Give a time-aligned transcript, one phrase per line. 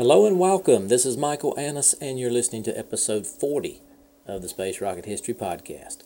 [0.00, 0.88] Hello and welcome.
[0.88, 3.82] This is Michael Annis, and you're listening to episode 40
[4.26, 5.98] of the Space Rocket History Podcast.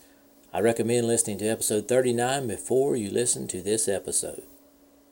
[0.53, 4.43] I recommend listening to episode 39 before you listen to this episode.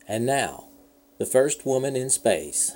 [0.08, 0.64] And now,
[1.18, 2.72] the first woman in space,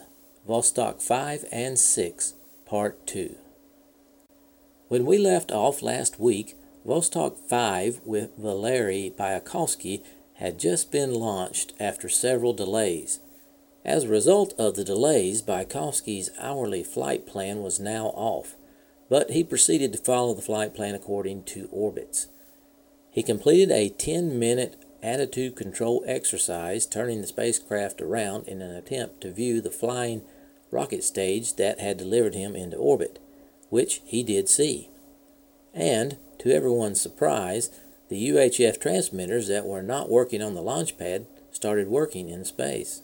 [0.49, 2.35] Vostok 5 and 6,
[2.67, 3.35] Part 2.
[4.87, 6.55] When we left off last week,
[6.87, 10.05] Vostok 5 with Valery Bykovsky
[10.35, 13.19] had just been launched after several delays.
[13.87, 18.57] As a result of the delays, Bykovsky's hourly flight plan was now off,
[19.09, 22.27] but he proceeded to follow the flight plan according to orbits.
[23.13, 29.21] He completed a 10 minute attitude control exercise, turning the spacecraft around in an attempt
[29.21, 30.23] to view the flying
[30.73, 33.21] rocket stage that had delivered him into orbit,
[33.71, 34.91] which he did see.
[35.73, 37.71] And, to everyone's surprise,
[38.09, 43.03] the UHF transmitters that were not working on the launch pad started working in space.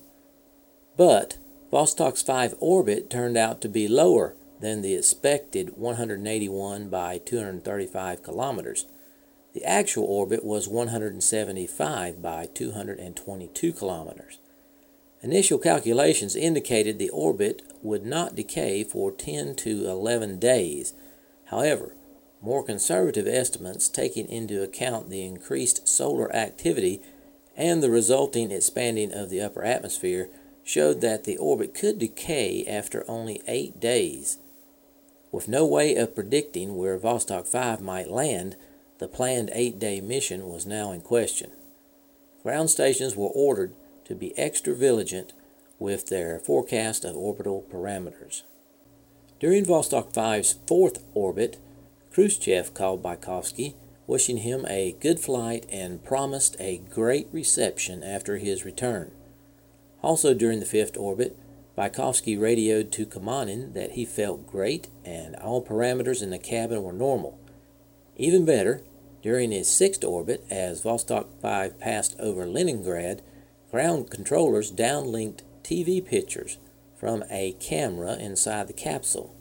[0.96, 1.38] But
[1.72, 8.86] Vostok's 5 orbit turned out to be lower than the expected 181 by 235 kilometers.
[9.54, 14.38] The actual orbit was 175 by 222 kilometers.
[15.22, 20.94] Initial calculations indicated the orbit would not decay for 10 to 11 days.
[21.46, 21.94] However,
[22.40, 27.00] more conservative estimates, taking into account the increased solar activity
[27.56, 30.28] and the resulting expanding of the upper atmosphere,
[30.64, 34.38] showed that the orbit could decay after only eight days.
[35.30, 38.56] With no way of predicting where Vostok 5 might land,
[38.98, 41.50] the planned eight day mission was now in question.
[42.42, 43.74] Ground stations were ordered
[44.04, 45.32] to be extra vigilant
[45.78, 48.42] with their forecast of orbital parameters.
[49.40, 51.58] During Vostok 5's fourth orbit,
[52.12, 53.74] Khrushchev called Bykovsky,
[54.06, 59.10] wishing him a good flight and promised a great reception after his return.
[60.02, 61.38] Also during the fifth orbit,
[61.78, 66.92] Bykovsky radioed to Kamanin that he felt great and all parameters in the cabin were
[66.92, 67.38] normal.
[68.16, 68.82] Even better,
[69.22, 73.22] during his sixth orbit, as Vostok 5 passed over Leningrad,
[73.70, 76.58] ground controllers downlinked TV pictures
[76.98, 79.34] from a camera inside the capsule.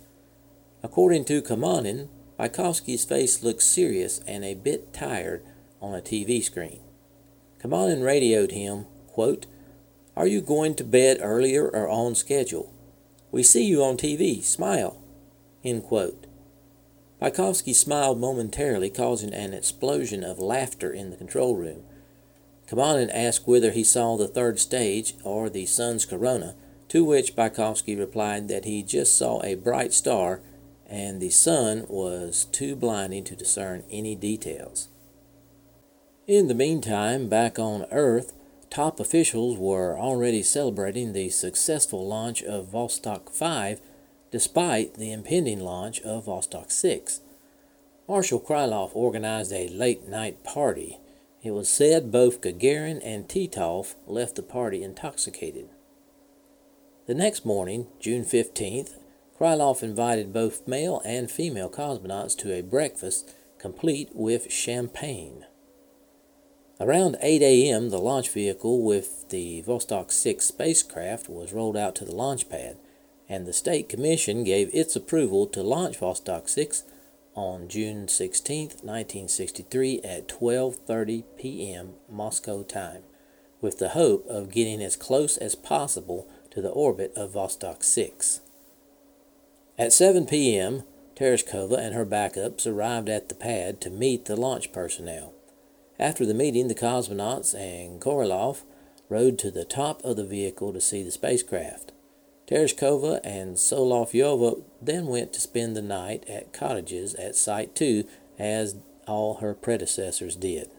[0.83, 2.07] According to Kamanin,
[2.39, 5.43] Bykovsky's face looked serious and a bit tired
[5.81, 6.79] on a TV screen.
[7.59, 9.47] Kamanin radioed him, quote,
[10.15, 12.73] are you going to bed earlier or on schedule?
[13.31, 14.43] We see you on TV.
[14.43, 15.01] Smile.
[15.63, 16.27] End quote.
[17.21, 21.83] Bykovsky smiled momentarily, causing an explosion of laughter in the control room.
[22.67, 26.55] Kamanin asked whether he saw the third stage or the sun's corona,
[26.89, 30.41] to which Bykovsky replied that he just saw a bright star
[30.91, 34.89] and the sun was too blinding to discern any details.
[36.27, 38.33] In the meantime, back on Earth,
[38.71, 43.81] top officials were already celebrating the successful launch of Vostok 5
[44.31, 47.19] despite the impending launch of Vostok 6.
[48.07, 50.99] Marshal Krylov organized a late night party.
[51.43, 55.67] It was said both Gagarin and Titov left the party intoxicated.
[57.07, 58.95] The next morning, June 15th,
[59.37, 65.45] Krylov invited both male and female cosmonauts to a breakfast complete with champagne.
[66.81, 72.05] Around 8 a.m., the launch vehicle with the Vostok 6 spacecraft was rolled out to
[72.05, 72.77] the launch pad,
[73.29, 76.83] and the State Commission gave its approval to launch Vostok 6
[77.35, 81.93] on June 16, 1963 at 12:30 p.m.
[82.09, 83.03] Moscow time,
[83.61, 88.41] with the hope of getting as close as possible to the orbit of Vostok 6.
[89.77, 90.81] At 7 p.m.,
[91.15, 95.35] Tereshkova and her backups arrived at the pad to meet the launch personnel.
[96.01, 98.63] After the meeting, the cosmonauts and Korolev
[99.07, 101.91] rode to the top of the vehicle to see the spacecraft.
[102.47, 108.05] Tereshkova and Solovyova then went to spend the night at cottages at Site 2,
[108.39, 108.77] as
[109.07, 110.71] all her predecessors did.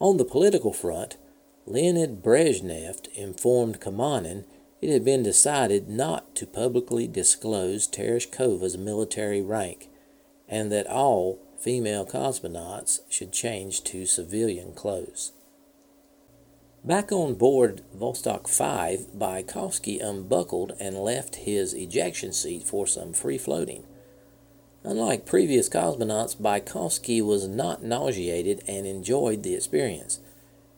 [0.00, 1.18] On the political front,
[1.66, 4.44] Leonid Brezhnev informed Kamanin
[4.80, 9.88] it had been decided not to publicly disclose Tereshkova's military rank,
[10.48, 15.32] and that all female cosmonauts should change to civilian clothes.
[16.84, 23.38] Back on board Vostok 5, Bykovsky unbuckled and left his ejection seat for some free
[23.38, 23.84] floating.
[24.84, 30.20] Unlike previous cosmonauts, Bykovsky was not nauseated and enjoyed the experience.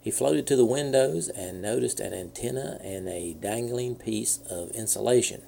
[0.01, 5.43] He floated to the windows and noticed an antenna and a dangling piece of insulation.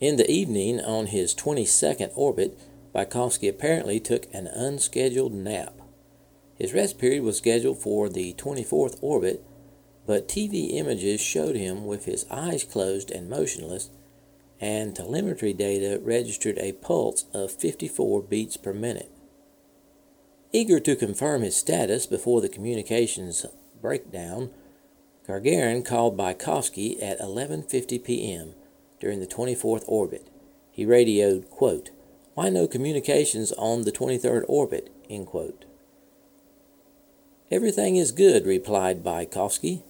[0.00, 2.58] In the evening, on his 22nd orbit,
[2.94, 5.80] Bykovsky apparently took an unscheduled nap.
[6.54, 9.44] His rest period was scheduled for the 24th orbit,
[10.06, 13.90] but TV images showed him with his eyes closed and motionless,
[14.60, 19.10] and telemetry data registered a pulse of 54 beats per minute.
[20.52, 23.44] Eager to confirm his status before the communications
[23.80, 24.50] breakdown,
[25.26, 28.54] Gagarin called Bykovsky at 11:50 p.m.
[29.00, 30.28] during the 24th orbit.
[30.70, 31.90] He radioed, quote,
[32.34, 35.64] "Why no communications on the 23rd orbit?" End quote.
[37.50, 39.82] Everything is good, replied Bykovsky.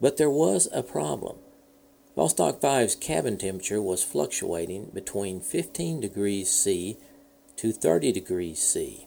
[0.00, 1.36] But there was a problem.
[2.16, 6.96] Vostok 5's cabin temperature was fluctuating between 15 degrees C
[7.56, 9.06] to 30 degrees C.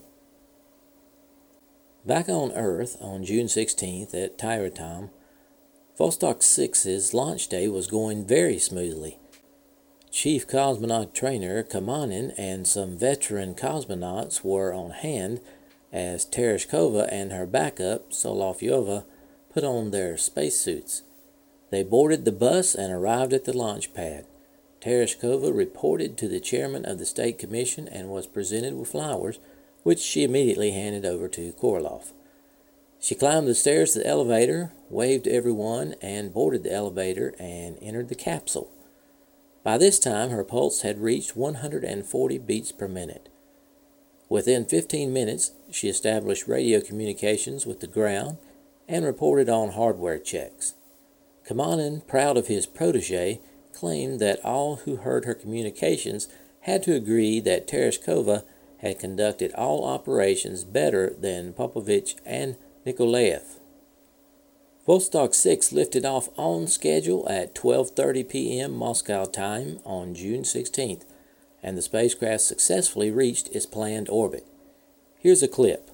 [2.05, 5.09] Back on Earth on June 16th at Tyuratam,
[5.99, 9.19] Vostok 6's launch day was going very smoothly.
[10.09, 15.41] Chief cosmonaut trainer Kamanin and some veteran cosmonauts were on hand
[15.91, 19.03] as Tereshkova and her backup, Solovyova,
[19.53, 21.03] put on their spacesuits.
[21.71, 24.25] They boarded the bus and arrived at the launch pad.
[24.81, 29.39] Tereshkova reported to the chairman of the State Commission and was presented with flowers,
[29.83, 32.13] which she immediately handed over to Korolev.
[32.99, 37.77] She climbed the stairs to the elevator, waved to everyone, and boarded the elevator and
[37.81, 38.71] entered the capsule.
[39.67, 43.27] By this time, her pulse had reached 140 beats per minute.
[44.29, 48.37] Within 15 minutes, she established radio communications with the ground
[48.87, 50.75] and reported on hardware checks.
[51.45, 53.41] Kamanin, proud of his protege,
[53.73, 56.29] claimed that all who heard her communications
[56.61, 58.45] had to agree that Tereshkova
[58.77, 62.55] had conducted all operations better than Popovich and
[62.85, 63.57] Nikolaev.
[64.87, 68.71] Vostok 6 lifted off on schedule at 12:30 p.m.
[68.71, 71.03] Moscow time on June 16th
[71.61, 74.47] and the spacecraft successfully reached its planned orbit.
[75.19, 75.91] Here's a clip.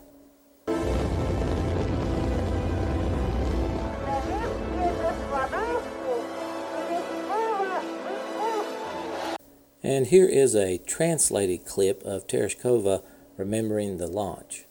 [9.86, 13.02] And here is a translated clip of Tereshkova
[13.38, 14.66] remembering the launch.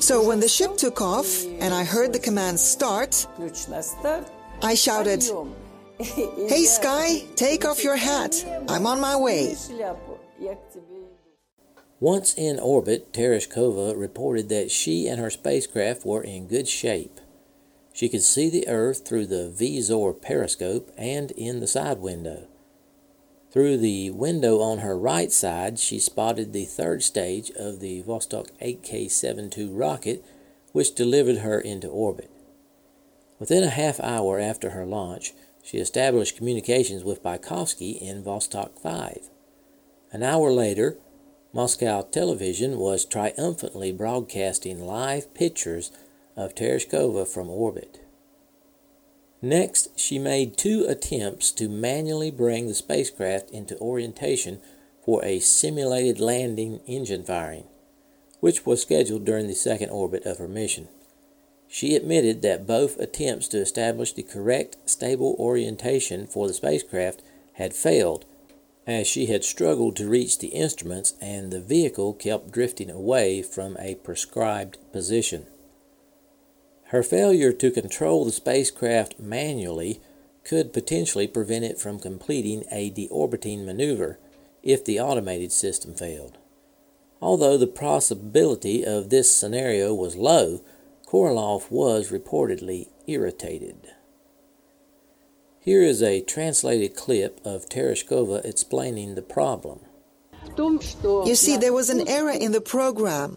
[0.00, 3.26] So when the ship took off and I heard the command start,
[4.62, 5.22] I shouted,
[5.98, 8.44] Hey, Sky, take off your hat.
[8.68, 9.54] I'm on my way.
[12.00, 17.20] Once in orbit, Tereshkova reported that she and her spacecraft were in good shape.
[17.92, 22.48] She could see the Earth through the Visor periscope and in the side window.
[23.54, 28.48] Through the window on her right side, she spotted the third stage of the Vostok
[28.60, 30.24] 8K72 rocket,
[30.72, 32.32] which delivered her into orbit.
[33.38, 39.30] Within a half hour after her launch, she established communications with Bykovsky in Vostok 5.
[40.10, 40.98] An hour later,
[41.52, 45.92] Moscow television was triumphantly broadcasting live pictures
[46.36, 48.03] of Tereshkova from orbit.
[49.44, 54.62] Next, she made two attempts to manually bring the spacecraft into orientation
[55.04, 57.64] for a simulated landing engine firing,
[58.40, 60.88] which was scheduled during the second orbit of her mission.
[61.68, 67.20] She admitted that both attempts to establish the correct stable orientation for the spacecraft
[67.52, 68.24] had failed,
[68.86, 73.76] as she had struggled to reach the instruments and the vehicle kept drifting away from
[73.78, 75.44] a prescribed position.
[76.94, 80.00] Her failure to control the spacecraft manually
[80.44, 84.20] could potentially prevent it from completing a deorbiting maneuver
[84.62, 86.38] if the automated system failed.
[87.20, 90.60] Although the possibility of this scenario was low,
[91.04, 93.88] Korolev was reportedly irritated.
[95.58, 99.80] Here is a translated clip of Tereshkova explaining the problem.
[100.56, 103.36] You see, there was an error in the program.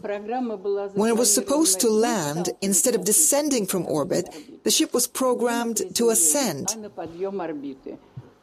[0.94, 5.96] When it was supposed to land, instead of descending from orbit, the ship was programmed
[5.96, 6.76] to ascend.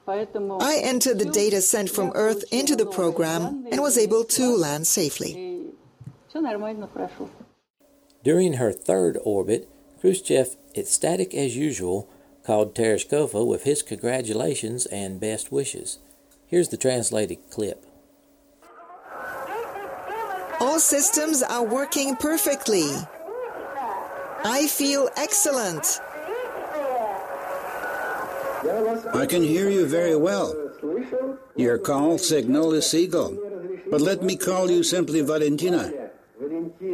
[0.06, 4.86] I entered the data sent from Earth into the program and was able to land
[4.86, 5.70] safely.
[8.22, 9.68] During her third orbit,
[10.00, 12.10] Khrushchev, ecstatic as usual,
[12.44, 15.98] called Tereshkova with his congratulations and best wishes.
[16.46, 17.86] Here's the translated clip.
[20.74, 22.90] All systems are working perfectly.
[24.44, 26.00] I feel excellent.
[29.14, 30.50] I can hear you very well.
[31.54, 33.38] Your call signal is Seagull.
[33.88, 35.92] But let me call you simply Valentina.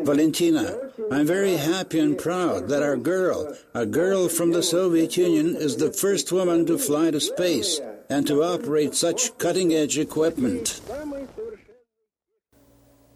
[0.05, 5.57] Valentina, I'm very happy and proud that our girl, a girl from the Soviet Union,
[5.57, 10.83] is the first woman to fly to space and to operate such cutting edge equipment.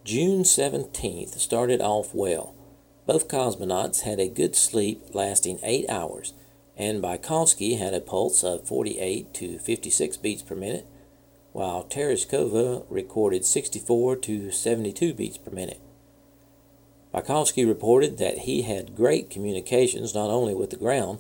[0.05, 2.55] June 17th started off well.
[3.07, 6.35] Both cosmonauts had a good sleep lasting eight hours,
[6.77, 10.87] and Bykovsky had a pulse of 48 to 56 beats per minute,
[11.53, 15.81] while Tereshkova recorded 64 to 72 beats per minute.
[17.15, 21.19] Bykovsky reported that he had great communications not only with the ground,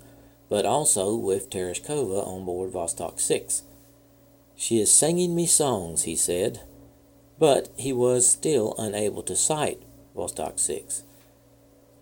[0.50, 3.62] but also with Tereshkova on board Vostok 6.
[4.54, 6.60] She is singing me songs, he said,
[7.38, 9.82] but he was still unable to sight
[10.16, 11.02] Vostok 6.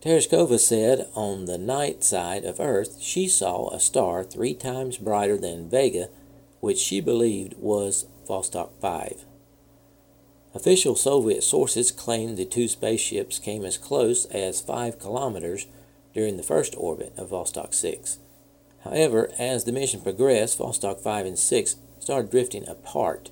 [0.03, 5.39] Tereshkova said on the night side of Earth she saw a star three times brighter
[5.39, 6.09] than Vega,
[6.61, 9.25] which she believed was Vostok 5.
[10.55, 15.67] Official Soviet sources claimed the two spaceships came as close as 5 kilometers
[16.13, 18.19] during the first orbit of Vostok 6.
[18.85, 23.31] However, as the mission progressed, Vostok 5 and 6 started drifting apart,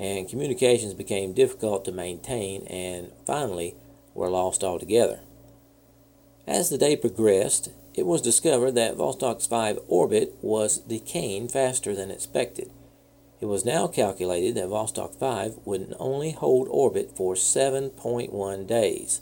[0.00, 3.74] and communications became difficult to maintain and finally
[4.14, 5.20] were lost altogether.
[6.46, 12.10] As the day progressed, it was discovered that Vostok's 5 orbit was decaying faster than
[12.10, 12.70] expected.
[13.42, 19.20] It was now calculated that Vostok 5 would only hold orbit for 7.1 days.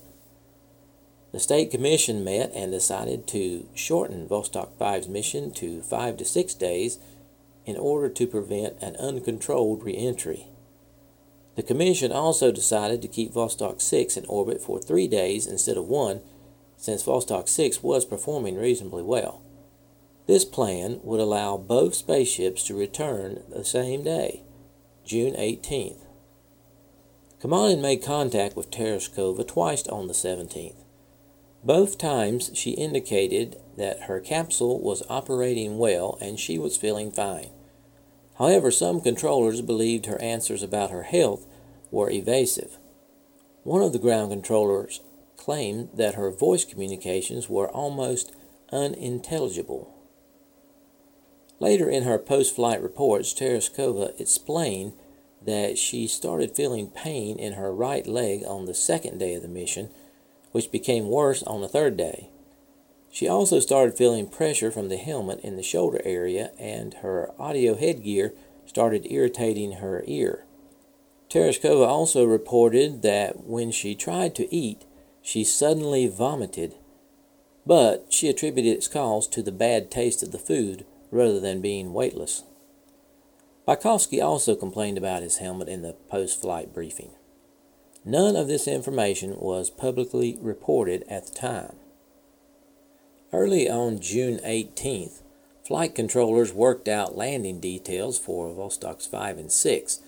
[1.32, 6.54] The State Commission met and decided to shorten Vostok 5's mission to 5 to 6
[6.54, 6.99] days
[7.66, 10.47] in order to prevent an uncontrolled reentry.
[11.58, 15.88] The Commission also decided to keep Vostok 6 in orbit for 3 days instead of
[15.88, 16.20] 1
[16.76, 19.42] since Vostok 6 was performing reasonably well.
[20.28, 24.44] This plan would allow both spaceships to return the same day,
[25.04, 26.06] June 18th.
[27.42, 30.84] Kamanin made contact with Tereshkova twice on the 17th.
[31.64, 37.50] Both times she indicated that her capsule was operating well and she was feeling fine.
[38.36, 41.46] However, some controllers believed her answers about her health
[41.90, 42.78] were evasive.
[43.62, 45.00] One of the ground controllers
[45.37, 48.33] claimed that her voice communications were almost
[48.73, 49.95] unintelligible.
[51.61, 54.92] Later in her post flight reports, Tereshkova explained
[55.45, 59.49] that she started feeling pain in her right leg on the second day of the
[59.49, 59.88] mission,
[60.52, 62.30] which became worse on the third day.
[63.11, 67.75] She also started feeling pressure from the helmet in the shoulder area, and her audio
[67.75, 68.35] headgear
[68.66, 70.45] started irritating her ear.
[71.30, 74.85] Tereshkova also reported that when she tried to eat,
[75.20, 76.75] she suddenly vomited,
[77.66, 81.92] but she attributed its cause to the bad taste of the food rather than being
[81.92, 82.44] weightless.
[83.66, 87.11] Bykovsky also complained about his helmet in the post flight briefing.
[88.06, 91.76] None of this information was publicly reported at the time.
[93.30, 95.20] Early on June 18th,
[95.62, 100.00] flight controllers worked out landing details for Vostoks 5 and 6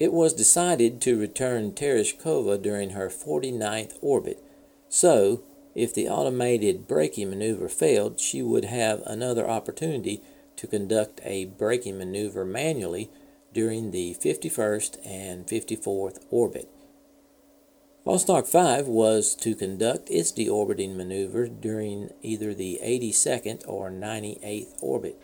[0.00, 4.42] it was decided to return Tereshkova during her 49th orbit,
[4.88, 5.42] so
[5.74, 10.22] if the automated braking maneuver failed, she would have another opportunity
[10.56, 13.10] to conduct a braking maneuver manually
[13.52, 16.68] during the 51st and 54th orbit.
[18.06, 25.20] Vostok 5 was to conduct its deorbiting maneuver during either the 82nd or 98th orbit.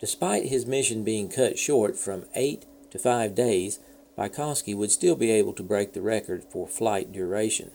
[0.00, 3.78] Despite his mission being cut short from 8 to five days,
[4.16, 7.70] Bykovsky would still be able to break the record for flight duration.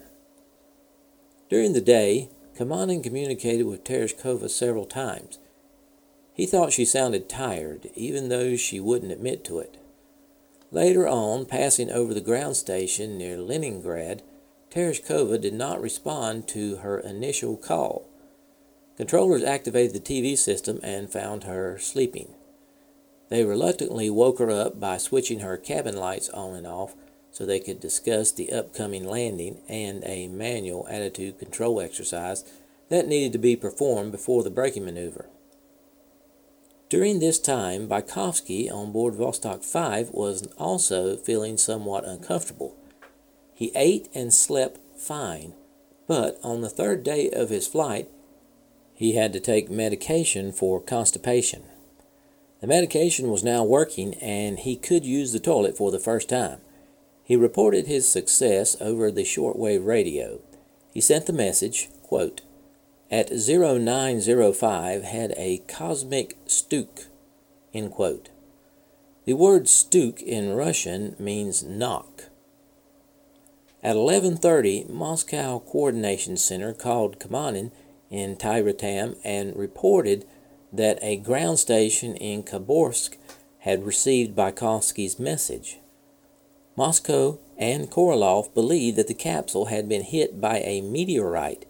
[1.49, 5.39] During the day, Kamanin communicated with Tereshkova several times.
[6.33, 9.77] He thought she sounded tired, even though she wouldn't admit to it.
[10.71, 14.23] Later on, passing over the ground station near Leningrad,
[14.71, 18.09] Tereshkova did not respond to her initial call.
[18.97, 22.33] Controllers activated the TV system and found her sleeping.
[23.33, 26.93] They reluctantly woke her up by switching her cabin lights on and off
[27.31, 32.43] so they could discuss the upcoming landing and a manual attitude control exercise
[32.89, 35.29] that needed to be performed before the braking maneuver.
[36.89, 42.75] During this time, Bykovsky on board Vostok 5 was also feeling somewhat uncomfortable.
[43.55, 45.55] He ate and slept fine,
[46.05, 48.11] but on the third day of his flight,
[48.93, 51.63] he had to take medication for constipation.
[52.63, 56.61] The medication was now working and he could use the toilet for the first time.
[57.21, 60.39] He reported his success over the shortwave radio.
[60.93, 62.39] He sent the message, quote,
[63.11, 67.07] at 0905 had a cosmic stuk,
[67.73, 68.29] end quote.
[69.25, 72.29] The word stuk in Russian means knock.
[73.83, 77.71] At 11:30, Moscow Coordination Center called Kamanin
[78.09, 80.25] in Tyuratam and reported
[80.73, 83.15] that a ground station in Khabarovsk
[83.59, 85.79] had received Bykovsky's message.
[86.75, 91.65] Moscow and Korolev believed that the capsule had been hit by a meteorite,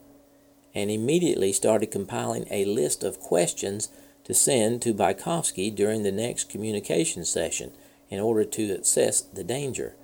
[0.74, 3.90] and immediately started compiling a list of questions
[4.24, 7.72] to send to Bykovsky during the next communication session
[8.10, 9.96] in order to assess the danger.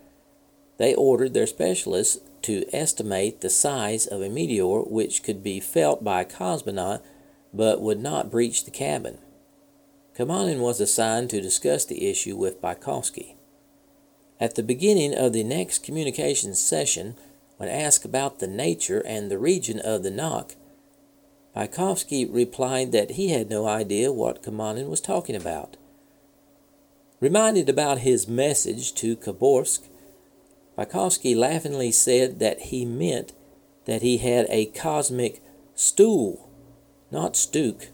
[0.77, 6.03] They ordered their specialists to estimate the size of a meteor which could be felt
[6.03, 7.01] by a cosmonaut
[7.53, 9.17] but would not breach the cabin.
[10.17, 13.35] Kamanin was assigned to discuss the issue with Bykovsky.
[14.39, 17.15] At the beginning of the next communications session,
[17.57, 20.55] when asked about the nature and the region of the knock,
[21.55, 25.77] Bykovsky replied that he had no idea what Kamanin was talking about.
[27.19, 29.89] Reminded about his message to Khabarovsk,
[30.77, 33.33] Bykovsky laughingly said that he meant
[33.85, 35.43] that he had a cosmic
[35.75, 36.48] stool,
[37.11, 37.87] not stook.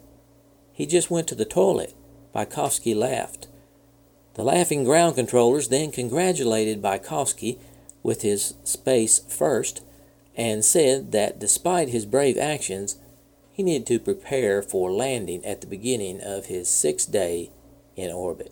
[0.74, 1.94] He just went to the toilet.
[2.36, 3.48] Bykovsky laughed.
[4.34, 7.58] The laughing ground controllers then congratulated Bykovsky
[8.04, 9.82] with his space first
[10.36, 12.98] and said that despite his brave actions,
[13.52, 17.52] he needed to prepare for landing at the beginning of his sixth day
[17.96, 18.52] in orbit.